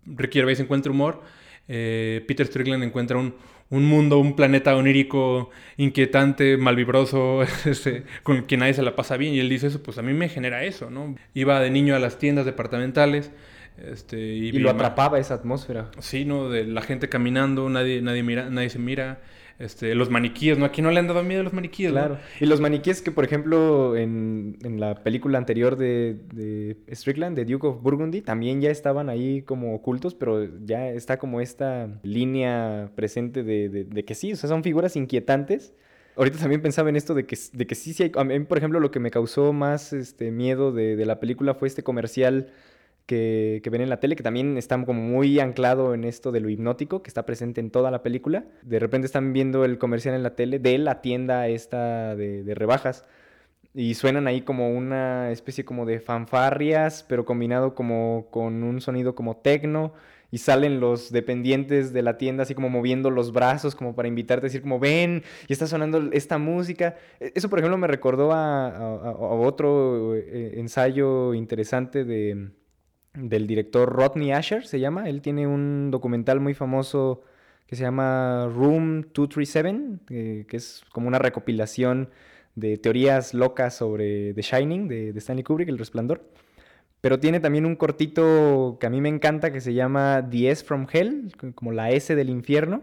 [0.06, 1.22] Ricky Gervais encuentra humor,
[1.68, 3.34] eh, Peter Strickland encuentra un,
[3.70, 9.16] un mundo, un planeta onírico, inquietante, malvibroso, este, con el que nadie se la pasa
[9.16, 9.34] bien.
[9.34, 11.16] Y él dice eso, pues a mí me genera eso, ¿no?
[11.34, 13.32] Iba de niño a las tiendas departamentales.
[13.78, 15.90] Este, y, Y lo atrapaba esa atmósfera.
[15.98, 16.48] Sí, ¿no?
[16.48, 19.20] De la gente caminando, nadie, nadie, mira, nadie se mira.
[19.58, 20.66] Este, los maniquíes, ¿no?
[20.66, 21.90] Aquí no le han dado miedo a los maniquíes.
[21.90, 22.18] Claro.
[22.40, 27.46] Y los maniquíes que, por ejemplo, en, en la película anterior de, de Strickland, de
[27.46, 32.90] Duke of Burgundy, también ya estaban ahí como ocultos, pero ya está como esta línea
[32.94, 35.72] presente de, de- de que sí, o sea, son figuras inquietantes.
[36.16, 38.12] Ahorita también pensaba en esto de que, de que sí, sí hay...
[38.16, 41.54] A mí, por ejemplo, lo que me causó más este, miedo de, de la película
[41.54, 42.48] fue este comercial
[43.06, 46.40] que, que ven en la tele, que también está como muy anclado en esto de
[46.40, 48.44] lo hipnótico, que está presente en toda la película.
[48.62, 52.54] De repente están viendo el comercial en la tele de la tienda esta de, de
[52.54, 53.04] rebajas.
[53.74, 59.14] Y suenan ahí como una especie como de fanfarrias, pero combinado como con un sonido
[59.14, 59.92] como tecno.
[60.30, 64.46] Y salen los dependientes de la tienda así como moviendo los brazos como para invitarte
[64.46, 66.96] a decir como ven y está sonando esta música.
[67.20, 72.50] E- Eso por ejemplo me recordó a, a- a otro eh, ensayo interesante de,
[73.16, 75.08] del director Rodney Asher, se llama.
[75.08, 77.22] Él tiene un documental muy famoso
[77.66, 82.10] que se llama Room 237, eh, que es como una recopilación
[82.54, 86.22] de teorías locas sobre The Shining de, de Stanley Kubrick, El Resplandor.
[87.00, 90.64] Pero tiene también un cortito que a mí me encanta que se llama The S
[90.64, 92.82] from Hell, como la S del infierno.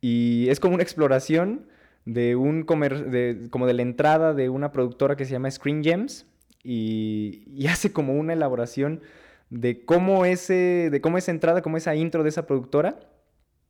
[0.00, 1.66] Y es como una exploración
[2.04, 6.26] de un como de la entrada de una productora que se llama Screen Gems
[6.62, 9.02] y hace como una elaboración
[9.50, 13.00] de cómo ese de cómo esa entrada, como esa intro de esa productora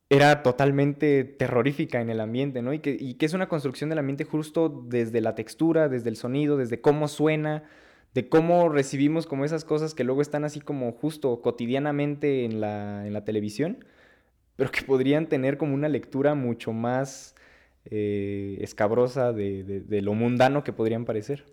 [0.09, 2.73] era totalmente terrorífica en el ambiente, ¿no?
[2.73, 6.17] Y que, y que es una construcción del ambiente justo desde la textura, desde el
[6.17, 7.65] sonido, desde cómo suena,
[8.15, 13.05] de cómo recibimos como esas cosas que luego están así como justo cotidianamente en la,
[13.05, 13.85] en la televisión,
[14.55, 17.35] pero que podrían tener como una lectura mucho más
[17.85, 21.45] eh, escabrosa de- de lo mundano que podrían parecer.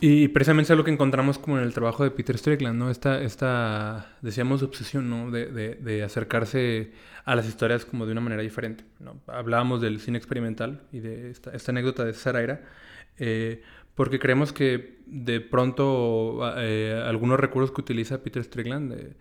[0.00, 2.88] Y precisamente es lo que encontramos como en el trabajo de Peter Strickland, ¿no?
[2.88, 5.30] Esta, esta decíamos, obsesión, ¿no?
[5.32, 6.92] De, de- de acercarse
[7.24, 9.20] a las historias como de una manera diferente, ¿no?
[9.26, 12.60] Hablábamos del cine experimental y de esta, esta anécdota de Saraira,
[13.18, 13.62] eh,
[13.94, 19.16] porque creemos que de pronto eh, algunos recursos que utiliza Peter Strickland eh,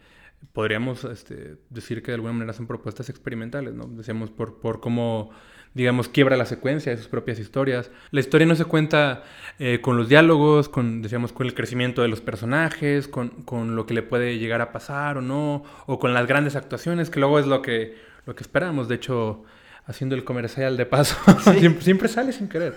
[0.54, 3.88] podríamos este, decir que de alguna manera son propuestas experimentales, ¿no?
[3.88, 5.32] Decíamos por, por cómo,
[5.74, 7.92] digamos, quiebra la secuencia de sus propias historias.
[8.12, 9.24] La historia no se cuenta
[9.60, 13.86] eh, con los diálogos, con, decíamos, con el crecimiento de los personajes, con, con lo
[13.86, 17.40] que le puede llegar a pasar o no, o con las grandes actuaciones, que luego
[17.40, 18.88] es lo que, lo que esperamos.
[18.88, 19.44] De hecho,
[19.88, 21.16] haciendo el comercial de paso,
[21.58, 22.74] siempre, siempre sale sin querer.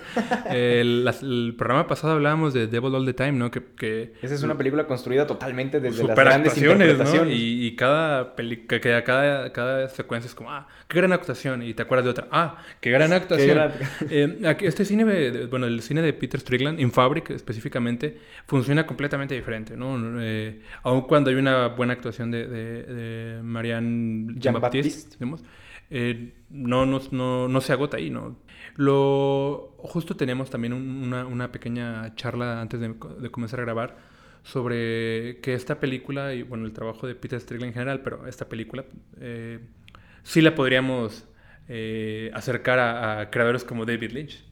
[0.49, 3.51] El, el programa pasado hablábamos de Devil All the Time, ¿no?
[3.51, 6.91] Que, que Esa es una película construida totalmente desde las grandes actuaciones, ¿no?
[6.93, 7.35] interpretaciones.
[7.37, 11.61] Y, y cada, peli- que, que cada, cada secuencia es como, ah, qué gran actuación.
[11.63, 13.55] Y te acuerdas de otra, ah, qué gran actuación.
[13.57, 13.73] gran-
[14.09, 19.35] Eh, este cine, de- bueno, el cine de Peter Strickland, In Fabric específicamente, funciona completamente
[19.35, 19.97] diferente, ¿no?
[20.21, 25.17] Eh, aun cuando hay una buena actuación de, de, de Marianne Jean-Baptiste.
[25.19, 25.43] Digamos,
[25.91, 28.37] eh, no, no, no, no se agota ahí, ¿no?
[28.75, 32.95] Lo, justo teníamos también un- una, una pequeña charla antes de,
[33.31, 33.97] comenzar a grabar
[34.43, 38.49] sobre que esta película, y bueno, el trabajo de Peter Strickland en general, pero esta
[38.49, 38.85] película
[39.19, 39.59] eh,
[40.23, 41.27] sí la podríamos
[41.67, 44.43] eh, acercar a creadores como David Lynch.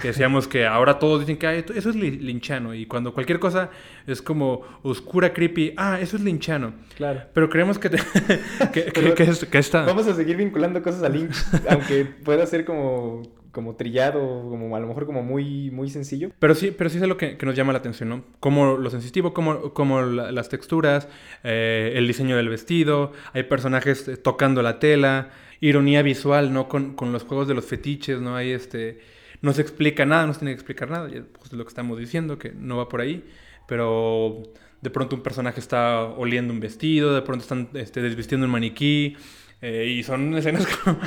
[0.00, 3.14] Que decíamos que ahora todos dicen que "Ah, esto- eso es li- linchano y cuando
[3.14, 3.70] cualquier cosa
[4.06, 6.74] es como oscura, creepy, ah, eso es linchano.
[6.96, 7.22] Claro.
[7.32, 7.96] Pero creemos que, te-
[8.72, 9.86] que, que- que es- que esta...
[9.86, 11.34] Vamos a seguir vinculando cosas a Lynch,
[11.70, 16.30] aunque pueda ser como, como trillado, como a lo mejor como muy, muy sencillo.
[16.38, 18.22] Pero sí, pero sí es lo que, que nos llama la atención, ¿no?
[18.38, 21.08] Como lo sensitivo, como, como la- las texturas,
[21.42, 25.30] eh, el diseño del vestido, hay personajes eh, tocando la tela,
[25.60, 26.68] ironía visual, ¿no?
[26.68, 28.36] Con, con los juegos de los fetiches, ¿no?
[28.36, 29.15] Hay este...
[29.42, 31.68] No se explica nada, no se tiene que explicar nada, ya, pues, es lo que
[31.68, 33.24] estamos diciendo, que no va por ahí,
[33.68, 34.42] pero
[34.82, 39.16] de pronto un personaje está oliendo un vestido, de pronto están este, desvistiendo un maniquí,
[39.62, 40.98] Eh, y son escenas como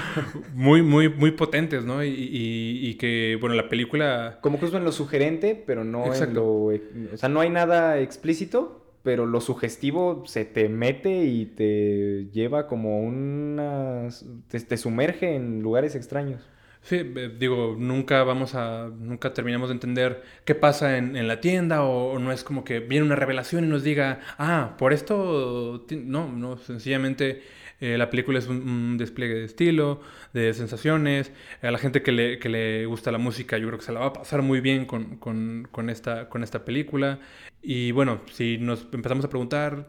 [0.56, 2.04] muy, muy, muy potentes, ¿no?
[2.04, 4.40] Y, y- y que, bueno, la película...
[4.42, 6.34] Como justo en lo sugerente, pero no en Exacto.
[6.34, 7.14] lo...
[7.14, 12.66] O sea, no hay nada explícito, pero lo sugestivo se te mete y te lleva
[12.66, 14.08] como una...
[14.48, 16.42] Te, te sumerge en lugares extraños.
[16.90, 21.40] Sí, eh, digo, nunca vamos a, nunca terminamos de entender qué pasa en, en la
[21.40, 24.92] tienda o, o no es como que viene una revelación y nos diga, ah, por
[24.92, 27.44] esto, no, no, sencillamente
[27.82, 30.02] eh, la película es un, despliegue de estilo,
[30.34, 33.86] de sensaciones, a la gente que le, que le gusta la música yo creo que
[33.86, 37.20] se la va a pasar muy bien con, con- con esta, con esta película
[37.62, 39.86] y bueno, si nos empezamos a preguntar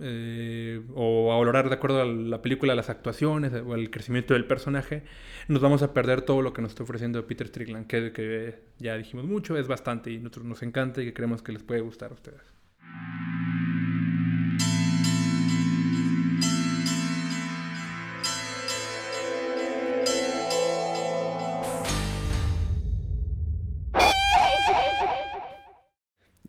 [0.00, 4.44] eh, o a valorar de acuerdo a la película, las actuaciones o el crecimiento del
[4.46, 5.04] personaje,
[5.48, 9.24] nos vamos a perder todo lo que nos está ofreciendo Peter Strickland, que, ya dijimos
[9.26, 12.14] mucho, es bastante y nosotros nos encanta y que creemos que les puede gustar a
[12.14, 12.51] ustedes.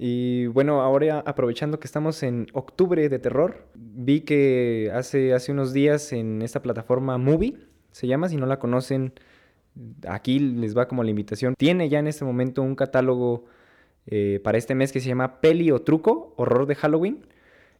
[0.06, 5.72] Y bueno, ahora aprovechando que estamos en octubre de terror, vi que hace, hace unos
[5.72, 7.56] días en esta plataforma Movie,
[7.92, 9.14] se llama, si no la conocen,
[10.06, 11.56] aquí les va como la invitación.
[11.58, 13.46] Tiene ya en este momento un catálogo
[14.06, 17.26] eh, para este mes que se llama Peli o Truco, Horror de Halloween.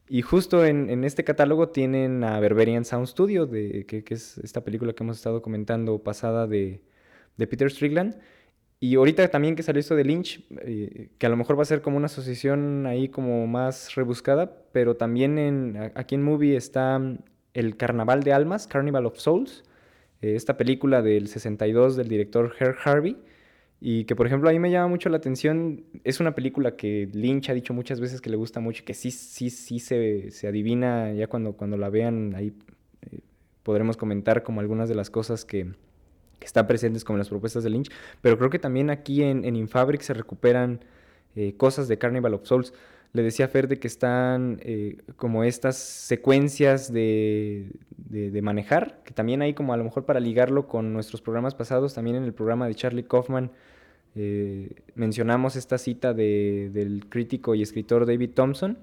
[0.08, 4.64] Y justo en, este catálogo tienen a Berberian Sound Studio, de, que, que es esta
[4.64, 6.84] película que hemos estado comentando pasada de,
[7.36, 8.18] de Peter Strickland.
[8.84, 11.66] Y ahorita también que salió esto de Lynch, eh, que a lo mejor va a
[11.66, 17.00] ser como una asociación ahí como más rebuscada, pero también en, aquí en Movie está
[17.00, 17.20] mm,
[17.54, 19.64] El Carnaval de Almas, Carnival of Souls,
[20.22, 23.16] eh, esta película del 62 del director Herb Harvey,
[23.80, 27.08] y que por ejemplo a mí me llama mucho la atención, es una película que
[27.14, 30.46] Lynch ha dicho muchas veces que le gusta mucho, que sí, sí, sí se, se
[30.46, 32.52] adivina ya cuando, cuando la vean, ahí
[33.10, 33.20] eh,
[33.64, 35.72] podremos comentar como algunas de las cosas que,
[36.40, 37.90] que están presentes como las propuestas de Lynch,
[38.22, 40.80] pero creo que también aquí en, Infabric se recuperan
[41.36, 42.74] eh, cosas de Carnival of Souls.
[43.14, 47.68] Le decía a Fer de que están eh, como estas secuencias de,
[48.10, 51.94] de- manejar, que también hay como a lo mejor para ligarlo con nuestros programas pasados,
[51.94, 53.52] también en el programa de Charlie Kaufman
[54.16, 58.78] eh, mencionamos esta cita de- del crítico y escritor David Thompson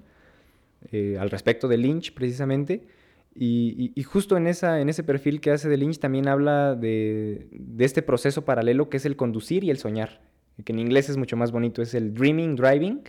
[1.19, 2.81] al respecto de Lynch precisamente.
[3.33, 7.85] Y, justo en, esa, en ese perfil que hace de Lynch también habla de, de
[7.85, 10.21] este proceso paralelo que es el conducir y el soñar,
[10.65, 13.01] que en inglés es mucho más bonito, es el dreaming, driving.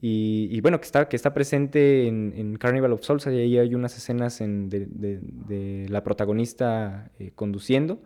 [0.00, 4.40] Y, bueno, que está, que está presente en, Carnival of Souls, ahí hay unas escenas
[4.40, 8.02] en- de, la protagonista eh, conduciendo.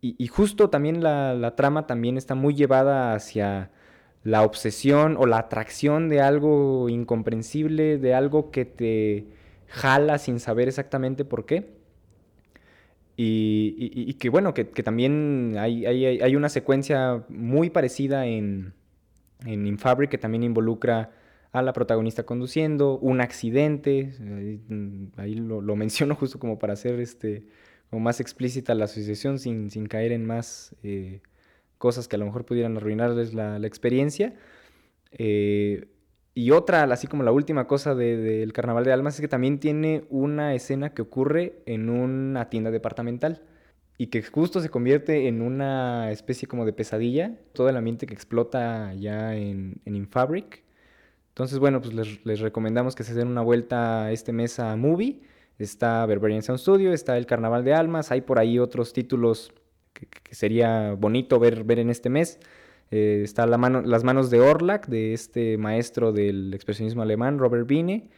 [0.00, 3.70] Y, y justo también la, la trama también está muy llevada hacia
[4.24, 9.26] la obsesión o la atracción de algo incomprensible, de algo que te
[9.68, 11.68] jala sin saber exactamente por qué.
[13.16, 18.74] Y, que bueno, que, también hay, hay- hay- una secuencia muy parecida en,
[19.46, 21.12] en Infabric que también involucra
[21.52, 24.14] a la protagonista conduciendo, un accidente,
[25.18, 27.46] ahí, mm, lo menciono justo como para hacer este,
[27.90, 31.20] como más explícita la asociación sin, sin caer en más eh,
[31.78, 34.34] cosas que a lo mejor pudieran arruinarles la, la experiencia.
[35.12, 35.88] Eh,
[36.34, 39.60] y otra, así como la última cosa de- del Carnaval de Almas, es que también
[39.60, 43.42] tiene una escena que ocurre en una tienda departamental
[43.98, 48.14] y que justo se convierte en una especie como de pesadilla, todo el ambiente que
[48.14, 50.64] explota ya en, en Infabric.
[51.28, 55.20] Entonces, bueno, pues les, les recomendamos que se den una vuelta este mes a Movie.
[55.58, 59.52] Está Berberian Sound Studio, está el Carnaval de Almas, hay por ahí otros títulos
[59.92, 62.40] que, que sería bonito ver, ver en este mes.
[62.94, 67.68] Eh, está la mano, Las manos de Orlac, de este maestro del expresionismo alemán, Robert
[67.68, 68.08] Wiene.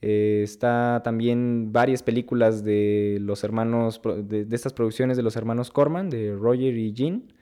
[0.00, 6.08] Eh, está también varias películas de los hermanos, de estas producciones de los hermanos Corman,
[6.08, 7.34] de Roger y Jean.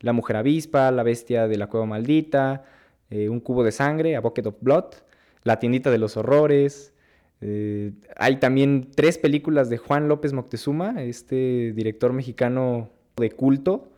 [0.00, 2.62] La mujer avispa, La bestia de la cueva maldita,
[3.08, 4.96] eh, Un cubo de sangre, A Bucket of Blood,
[5.44, 6.92] La tiendita de los horrores.
[7.40, 13.88] Eh, hay también tres películas de Juan López Moctezuma, este director mexicano de culto,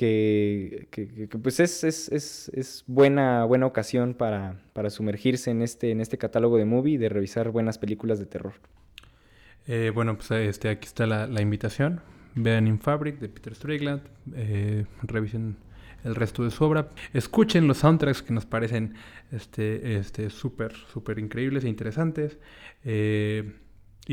[0.00, 6.00] que, pues es, es- es- es buena, buena ocasión para, para sumergirse en este, en
[6.00, 8.54] este catálogo de movie y de revisar buenas películas de terror.
[9.66, 12.00] Eh, bueno, pues este, aquí está la, la invitación.
[12.34, 14.02] Vean Infabric de Peter Strickland.
[14.34, 15.56] eh, revisen
[16.04, 16.88] el resto de su obra.
[17.12, 18.94] Escuchen los soundtracks que nos parecen
[19.32, 22.38] este, este, súper, súper increíbles e interesantes.
[22.84, 23.52] Eh,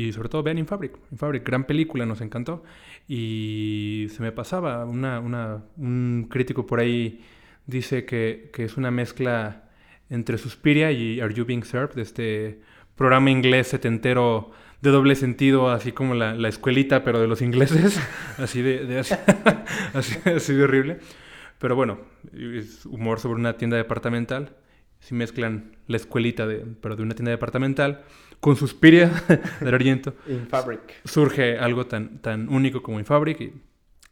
[0.00, 0.92] y sobre todo vean Infabric.
[1.10, 2.62] Infabric, gran película, nos encantó.
[3.08, 7.24] Y se me pasaba, una, una- un crítico por ahí
[7.66, 9.64] dice que, que es una mezcla
[10.10, 12.60] entre Suspiria y Are You Being Served, de este
[12.96, 18.00] programa inglés setentero de doble sentido, así como la, la escuelita, pero de los ingleses,
[18.38, 19.14] así de, de- así,
[19.94, 20.98] así- así de horrible.
[21.58, 21.98] Pero bueno,
[22.32, 24.54] es humor sobre una tienda departamental.
[25.00, 28.04] Si mezclan la escuelita, de, pero de una tienda departamental,
[28.40, 29.10] con Suspiria
[29.60, 31.00] del Fabric.
[31.04, 33.52] surge algo tan, tan único como Infabric y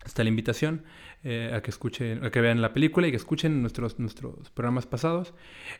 [0.04, 0.84] está la invitación
[1.24, 4.86] eh, a que escuchen, a que vean la película y que escuchen nuestros, nuestros programas
[4.86, 5.34] pasados.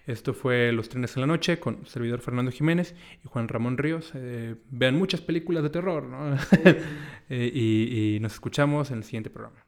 [0.07, 2.95] Esto fue Los trenes en la noche con servidor Fernando Jiménez
[3.25, 4.11] y Juan Ramón Ríos.
[4.15, 6.37] Eh, vean muchas películas de terror, ¿no?
[7.29, 9.67] Eh, y, y nos escuchamos en el siguiente programa.